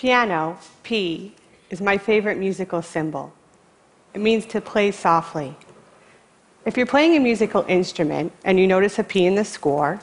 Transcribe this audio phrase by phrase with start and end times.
[0.00, 1.34] Piano, P,
[1.68, 3.34] is my favorite musical symbol.
[4.14, 5.54] It means to play softly.
[6.64, 10.00] If you're playing a musical instrument and you notice a P in the score,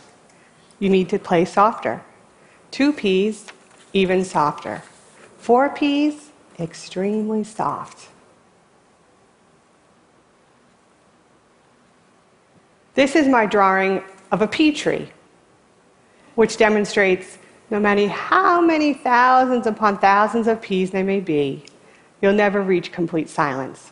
[0.77, 2.03] you need to play softer.
[2.69, 3.47] Two Ps,
[3.91, 4.83] even softer.
[5.39, 6.29] Four Ps,
[6.59, 8.09] extremely soft.
[12.93, 15.09] This is my drawing of a pea tree,
[16.35, 17.39] which demonstrates
[17.69, 21.63] no matter how many thousands upon thousands of peas there may be,
[22.21, 23.91] you'll never reach complete silence.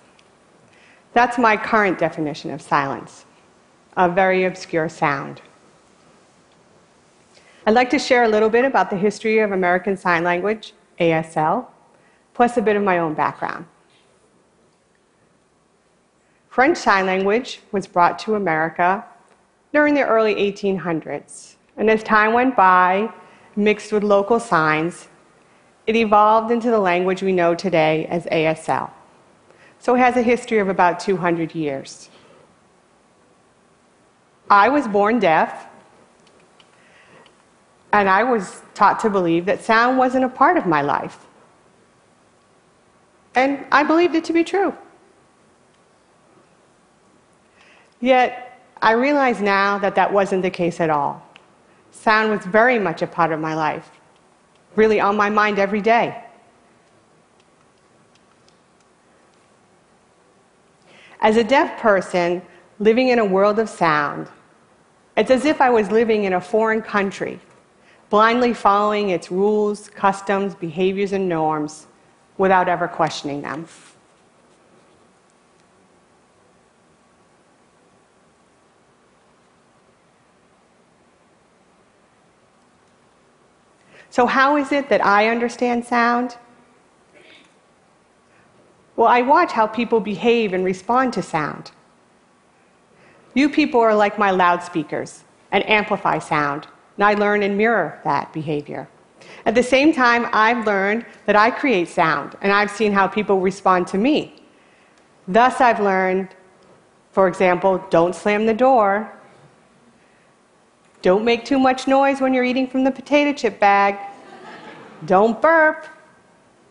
[1.14, 3.26] That's my current definition of silence,
[3.98, 5.42] a very obscure sound.
[7.66, 11.68] I'd like to share a little bit about the history of American Sign Language, ASL,
[12.34, 13.66] plus a bit of my own background.
[16.50, 19.04] French Sign Language was brought to America
[19.74, 23.12] during the early 1800s, and as time went by,
[23.56, 25.08] mixed with local signs,
[25.88, 28.90] it evolved into the language we know today as ASL.
[29.80, 32.10] So it has a history of about 200 years.
[34.50, 35.68] I was born deaf,
[37.92, 41.26] and I was taught to believe that sound wasn't a part of my life.
[43.36, 44.74] And I believed it to be true.
[48.00, 51.25] Yet, I realize now that that wasn't the case at all.
[51.96, 53.90] Sound was very much a part of my life,
[54.76, 56.22] really on my mind every day.
[61.22, 62.44] As a deaf person
[62.80, 64.28] living in a world of sound,
[65.18, 67.40] it's as if I was living in a foreign country,
[68.10, 71.88] blindly following its rules, customs, behaviors, and norms
[72.38, 73.66] without ever questioning them.
[84.16, 86.38] So, how is it that I understand sound?
[88.96, 91.72] Well, I watch how people behave and respond to sound.
[93.34, 96.66] You people are like my loudspeakers and amplify sound,
[96.96, 98.88] and I learn and mirror that behavior.
[99.46, 103.42] At the same time, I've learned that I create sound, and I've seen how people
[103.42, 104.42] respond to me.
[105.28, 106.30] Thus, I've learned,
[107.12, 109.12] for example, don't slam the door,
[111.06, 113.96] don't make too much noise when you're eating from the potato chip bag.
[115.06, 115.86] Don't burp.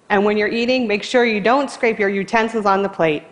[0.08, 3.22] And when you're eating, make sure you don't scrape your utensils on the plate.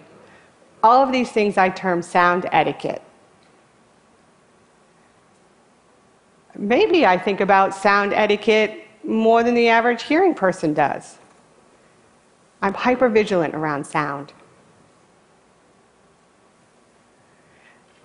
[0.81, 3.03] All of these things I term sound etiquette.
[6.57, 11.19] Maybe I think about sound etiquette more than the average hearing person does.
[12.63, 14.33] I'm hyper vigilant around sound.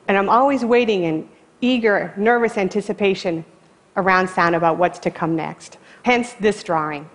[0.08, 1.30] And I'm always waiting in
[1.62, 3.44] eager, nervous anticipation
[3.96, 5.78] around sound about what's to come next.
[6.04, 7.10] Hence this drawing.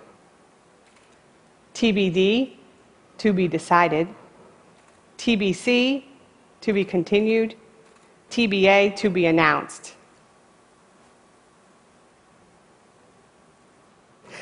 [1.73, 2.53] TBD,
[3.17, 4.07] to be decided.
[5.17, 6.03] TBC,
[6.61, 7.55] to be continued.
[8.29, 9.95] TBA, to be announced.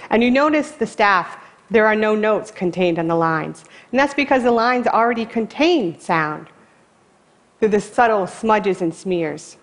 [0.10, 1.38] And you notice the staff,
[1.70, 3.64] there are no notes contained on the lines.
[3.92, 6.48] And that's because the lines already contain sound
[7.60, 9.58] through the subtle smudges and smears.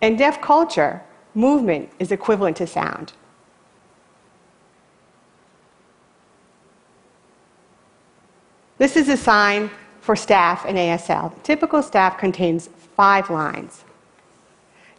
[0.00, 1.02] In deaf culture,
[1.34, 3.12] movement is equivalent to sound.
[8.78, 11.34] This is a sign for staff in ASL.
[11.34, 13.84] The typical staff contains five lines.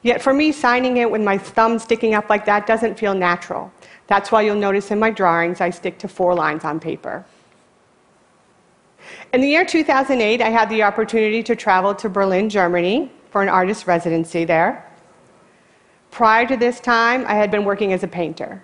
[0.04, 3.72] Yet for me, signing it with my thumb sticking up like that doesn't feel natural.
[4.06, 7.26] That's why you'll notice in my drawings I stick to four lines on paper.
[9.34, 13.50] In the year 2008, I had the opportunity to travel to Berlin, Germany for an
[13.50, 14.91] artist residency there.
[16.12, 18.62] Prior to this time, I had been working as a painter.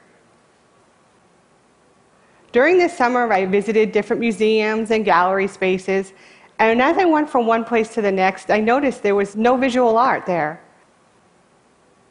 [2.52, 6.14] During this summer, I visited different museums and gallery spaces,
[6.60, 9.56] and as I went from one place to the next, I noticed there was no
[9.58, 10.62] visual art there.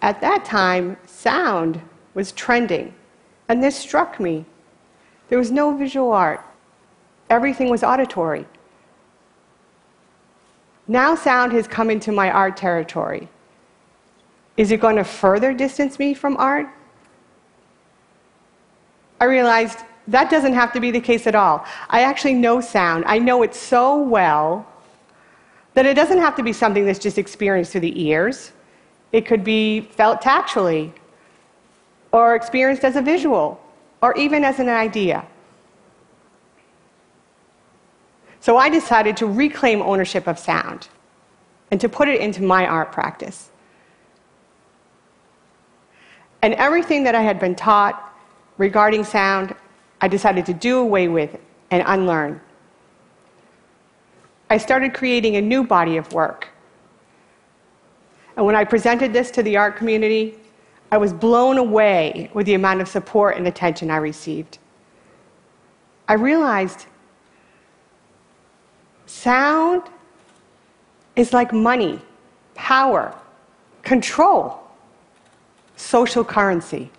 [0.03, 1.81] At that time, sound
[2.15, 2.95] was trending,
[3.49, 4.45] and this struck me.
[5.29, 6.41] There was no visual art,
[7.29, 8.47] everything was auditory.
[10.89, 13.29] Now, sound has come into my art territory.
[14.57, 16.67] Is it going to further distance me from art?
[19.21, 21.65] I realized that doesn't have to be the case at all.
[21.91, 23.05] I actually know sound.
[23.07, 24.67] I know it so well
[25.75, 28.53] that it doesn't have to be something that's just experienced through the ears.
[29.13, 30.93] It could be felt tactually,
[32.13, 33.61] or experienced as a visual,
[34.01, 35.25] or even as an idea.
[38.41, 40.89] So I decided to reclaim ownership of sound
[41.71, 43.51] and to put it into my art practice.
[46.47, 48.15] And everything that I had been taught
[48.57, 49.53] regarding sound,
[50.01, 51.37] I decided to do away with
[51.73, 52.41] and unlearn.
[54.49, 56.47] I started creating a new body of work.
[58.37, 60.39] And when I presented this to the art community,
[60.93, 64.59] I was blown away with the amount of support and attention I received.
[66.07, 66.87] I realized
[69.07, 69.83] sound
[71.17, 72.01] is like money,
[72.55, 73.13] power,
[73.83, 74.66] control,
[75.77, 76.91] social currency.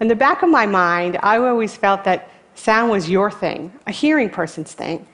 [0.00, 3.92] In the back of my mind, I always felt that sound was your thing, a
[3.92, 5.06] hearing person's thing.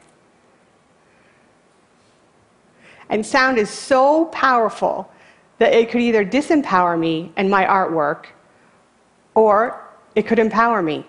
[3.09, 5.11] And sound is so powerful
[5.59, 8.27] that it could either disempower me and my artwork,
[9.35, 9.81] or
[10.15, 11.07] it could empower me.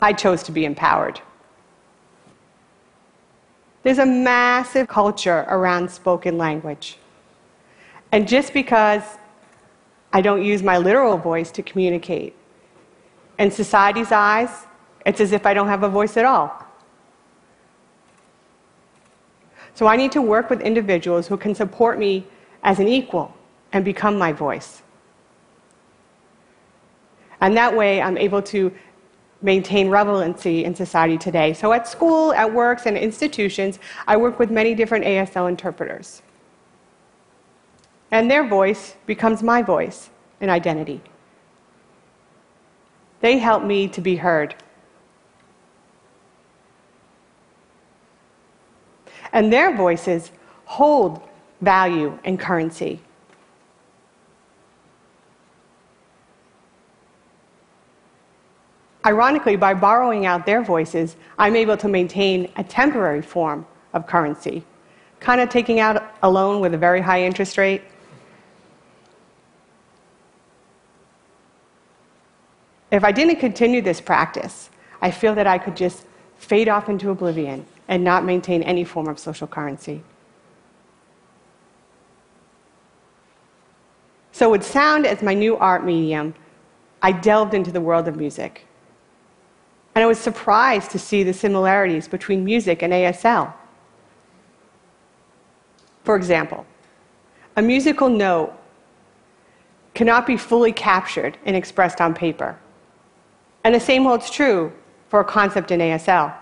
[0.00, 1.20] I chose to be empowered.
[3.82, 6.98] There's a massive culture around spoken language.
[8.12, 9.02] And just because
[10.12, 12.36] I don't use my literal voice to communicate,
[13.38, 14.66] in society's eyes,
[15.06, 16.64] it's as if I don't have a voice at all.
[19.74, 22.26] So I need to work with individuals who can support me
[22.62, 23.34] as an equal
[23.72, 24.82] and become my voice.
[27.40, 28.70] And that way, I'm able to
[29.40, 31.54] maintain relevancy in society today.
[31.54, 36.22] So at school, at works, and institutions, I work with many different ASL interpreters.
[38.12, 40.10] And their voice becomes my voice
[40.40, 41.00] and identity.
[43.20, 44.54] They help me to be heard.
[49.32, 50.30] And their voices
[50.66, 51.22] hold
[51.62, 53.00] value and currency.
[59.06, 64.64] Ironically, by borrowing out their voices, I'm able to maintain a temporary form of currency,
[65.18, 67.82] kind of taking out a loan with a very high interest rate.
[72.92, 74.68] If I didn't continue this practice,
[75.00, 76.04] I feel that I could just
[76.36, 80.02] fade off into oblivion and not maintain any form of social currency.
[84.30, 86.34] So, with sound as my new art medium,
[87.00, 88.66] I delved into the world of music.
[89.94, 93.52] And I was surprised to see the similarities between music and ASL.
[96.04, 96.66] For example,
[97.56, 98.52] a musical note
[99.94, 102.58] cannot be fully captured and expressed on paper.
[103.64, 104.72] And the same holds true
[105.08, 106.34] for a concept in ASL.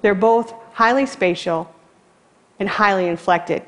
[0.00, 1.74] They're both highly spatial
[2.58, 3.62] and highly inflected.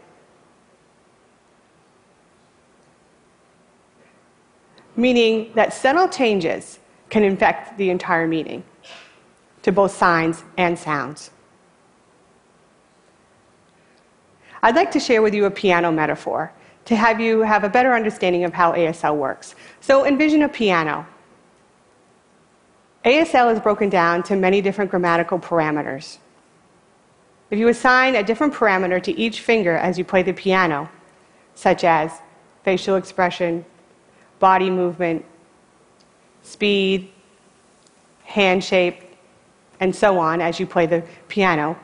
[4.96, 8.62] Meaning that subtle changes can infect the entire meaning
[9.62, 11.30] to both signs and sounds.
[14.62, 16.52] I'd like to share with you a piano metaphor
[16.84, 19.54] to have you have a better understanding of how ASL works.
[19.80, 21.06] So envision a piano.
[23.04, 26.18] ASL is broken down to many different grammatical parameters.
[27.50, 30.90] If you assign a different parameter to each finger as you play the piano,
[31.54, 32.12] such as
[32.62, 33.64] facial expression,
[34.38, 35.24] body movement,
[36.42, 37.10] speed,
[38.24, 39.02] hand shape,
[39.80, 41.78] and so on as you play the piano.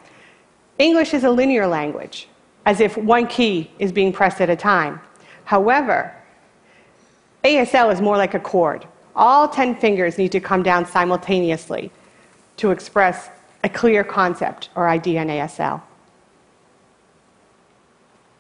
[0.79, 2.29] English is a linear language,
[2.67, 5.01] as if one key is being pressed at a time.
[5.45, 6.15] However,
[7.43, 8.87] ASL is more like a chord.
[9.17, 11.91] All 10 fingers need to come down simultaneously
[12.59, 13.31] to express
[13.65, 15.81] a clear concept or idea in ASL.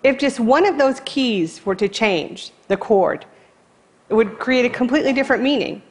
[0.02, 3.24] If just one of those keys were to change, the chord,
[4.08, 5.82] it would create a completely different meaning.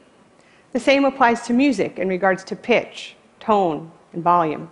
[0.71, 4.69] The same applies to music in regards to pitch, tone, and volume.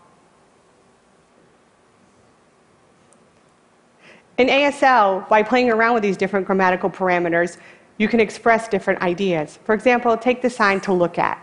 [4.37, 7.57] In ASL, by playing around with these different grammatical parameters,
[7.97, 9.59] you can express different ideas.
[9.65, 11.39] For example, take the sign to look at.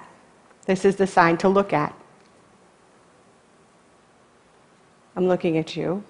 [0.66, 1.94] This is the sign to look at.
[5.16, 6.02] I'm looking at you,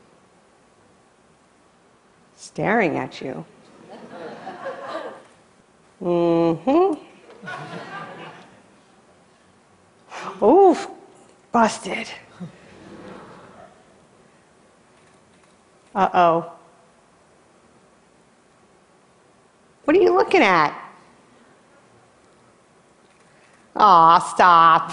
[2.36, 3.44] staring at you.
[6.02, 6.94] Mm hmm.
[10.44, 10.88] Oof,
[11.52, 12.08] busted.
[15.94, 16.52] Uh oh.
[19.90, 20.72] What are you looking at?
[23.74, 24.92] Aw, stop.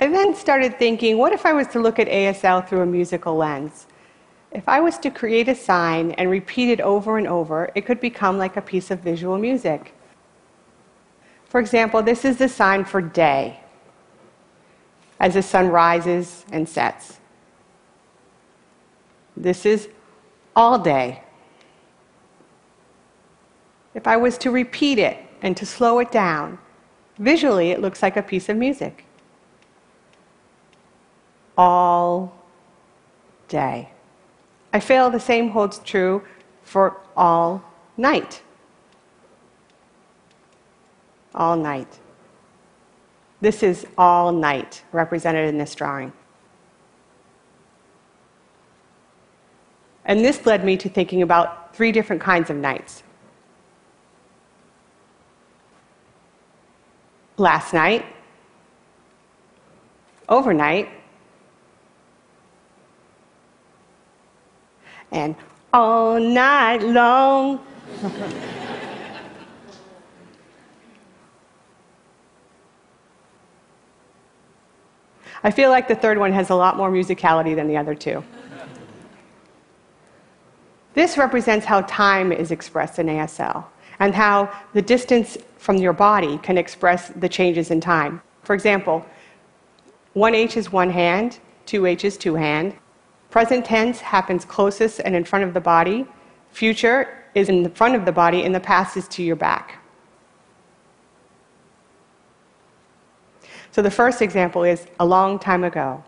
[0.00, 3.34] I then started thinking what if I was to look at ASL through a musical
[3.34, 3.88] lens?
[4.52, 8.00] If I was to create a sign and repeat it over and over, it could
[8.00, 9.92] become like a piece of visual music.
[11.46, 13.58] For example, this is the sign for day
[15.18, 17.18] as the sun rises and sets.
[19.36, 19.88] This is
[20.54, 21.24] all day.
[24.00, 26.58] If I was to repeat it and to slow it down,
[27.18, 29.04] visually it looks like a piece of music.
[31.58, 32.32] All
[33.48, 33.90] day.
[34.72, 36.22] I feel the same holds true
[36.62, 37.62] for all
[37.98, 38.40] night.
[41.34, 41.98] All night.
[43.42, 46.10] This is all night represented in this drawing.
[50.06, 53.02] And this led me to thinking about three different kinds of nights.
[57.40, 58.04] Last night,
[60.28, 60.90] overnight,
[65.10, 65.34] and
[65.72, 67.64] all night long.
[75.42, 78.22] I feel like the third one has a lot more musicality than the other two.
[80.92, 83.64] This represents how time is expressed in ASL
[84.00, 88.20] and how the distance from your body can express the changes in time.
[88.42, 89.04] For example,
[90.16, 92.74] 1H is one hand, 2H is two hand.
[93.30, 96.06] Present tense happens closest and in front of the body.
[96.50, 99.78] Future is in the front of the body, and the past is to your back.
[103.70, 106.02] So the first example is a long time ago,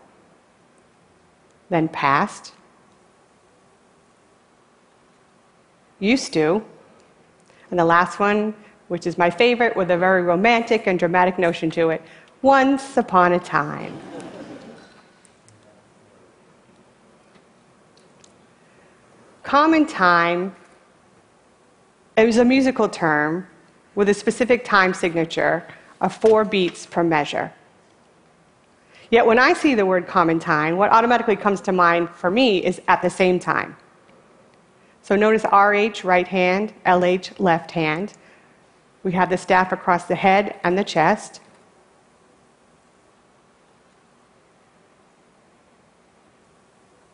[1.69, 2.51] then past,
[5.99, 6.65] used to,
[7.73, 8.53] and the last one,
[8.87, 12.03] which is my favorite with a very romantic and dramatic notion to it,
[12.43, 13.97] once upon a time.
[19.41, 20.55] Common time
[22.15, 23.47] it was a musical term
[23.95, 25.65] with a specific time signature
[25.99, 27.51] of four beats per measure.
[29.09, 32.63] Yet when I see the word common time, what automatically comes to mind for me
[32.63, 33.75] is at the same time.
[35.03, 38.13] So notice RH, right hand, LH, left hand.
[39.03, 41.41] We have the staff across the head and the chest.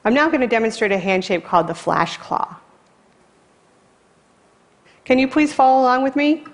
[0.05, 2.57] I'm now going to demonstrate a hand shape called the flash claw.
[5.03, 6.45] Can you please follow along with me?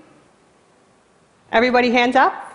[1.51, 2.53] Everybody, hands up.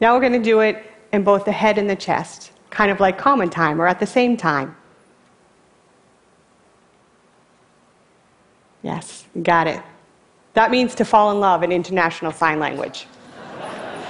[0.00, 0.82] Now we're going to do it
[1.12, 4.06] in both the head and the chest kind of like common time or at the
[4.06, 4.76] same time.
[8.82, 9.82] Yes, got it.
[10.54, 13.06] That means to fall in love in International Sign Language.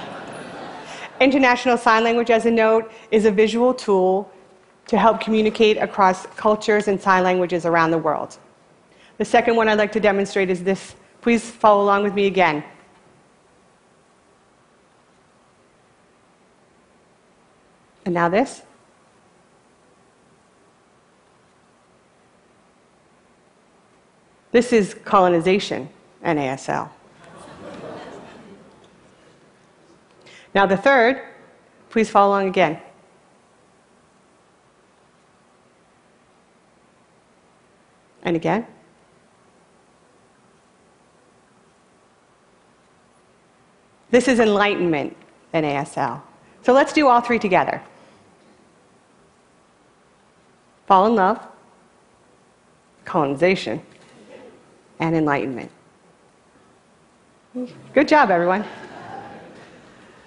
[1.19, 4.31] International Sign Language, as a note, is a visual tool
[4.87, 8.37] to help communicate across cultures and sign languages around the world.
[9.17, 10.95] The second one I'd like to demonstrate is this.
[11.21, 12.63] Please follow along with me again.
[18.05, 18.61] And now this.
[24.51, 25.89] This is colonization
[26.21, 26.89] and ASL.
[30.53, 31.21] now, the third,
[31.89, 32.79] please follow along again.
[38.23, 38.67] And again.
[44.11, 45.15] This is enlightenment
[45.53, 46.21] in ASL.
[46.63, 47.81] So let's do all three together.
[50.91, 51.39] Fall in love,
[53.05, 53.81] colonization,
[54.99, 55.71] and enlightenment.
[57.93, 58.65] Good job, everyone.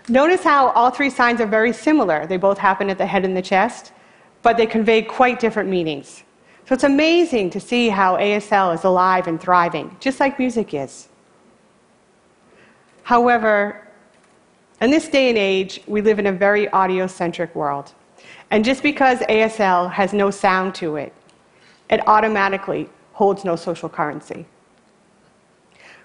[0.08, 2.26] Notice how all three signs are very similar.
[2.26, 3.92] They both happen at the head and the chest,
[4.40, 6.24] but they convey quite different meanings.
[6.66, 11.08] So it's amazing to see how ASL is alive and thriving, just like music is.
[13.02, 13.86] However,
[14.80, 17.92] in this day and age, we live in a very audio centric world.
[18.50, 21.12] And just because ASL has no sound to it,
[21.90, 24.46] it automatically holds no social currency.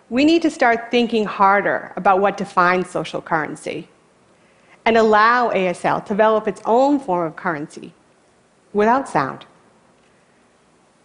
[0.09, 3.87] We need to start thinking harder about what defines social currency
[4.85, 7.93] and allow ASL to develop its own form of currency
[8.73, 9.45] without sound.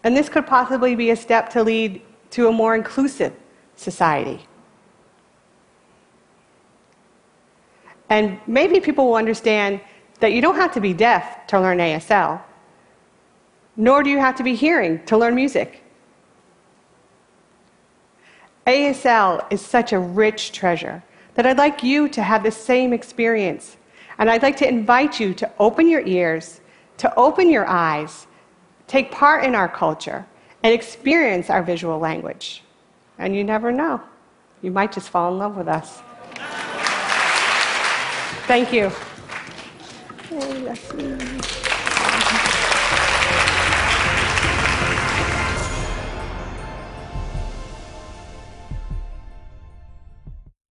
[0.05, 3.33] And this could possibly be a step to lead to a more inclusive
[3.77, 4.47] society.
[8.11, 9.81] And maybe people will understand
[10.25, 12.41] that you don't have to be deaf to learn ASL,
[13.77, 15.83] nor do you have to be hearing to learn music.
[18.67, 21.03] ASL is such a rich treasure
[21.35, 23.77] that I'd like you to have the same experience.
[24.17, 26.63] And I'd like to invite you to open your ears,
[26.97, 28.27] to open your eyes,
[28.87, 30.25] take part in our culture,
[30.63, 32.63] and experience our visual language.
[33.19, 34.01] And you never know,
[34.63, 36.01] you might just fall in love with us.
[38.47, 38.91] Thank you.
[40.37, 40.75] 哎呀